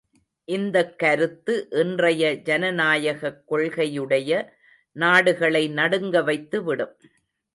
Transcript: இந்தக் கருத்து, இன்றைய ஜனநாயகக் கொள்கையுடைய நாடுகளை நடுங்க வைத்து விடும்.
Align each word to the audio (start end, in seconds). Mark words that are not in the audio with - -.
இந்தக் 0.47 0.99
கருத்து, 0.99 1.67
இன்றைய 1.71 2.33
ஜனநாயகக் 2.33 3.43
கொள்கையுடைய 3.51 4.47
நாடுகளை 4.91 5.67
நடுங்க 5.69 6.21
வைத்து 6.21 6.63
விடும். 6.63 6.95